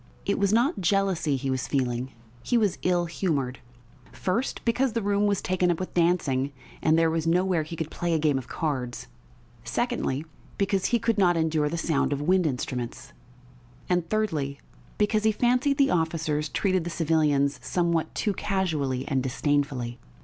[0.25, 2.11] It was not jealousy he was feeling.
[2.41, 3.59] He was ill humoured
[4.11, 7.91] first, because the room was taken up with dancing and there was nowhere he could
[7.91, 9.05] play a game of cards;
[9.63, 10.25] secondly,
[10.57, 13.13] because he could not endure the sound of wind instruments;
[13.87, 14.59] and, thirdly,
[14.97, 19.99] because he fancied the officers treated the civilians somewhat too casually and disdainfully.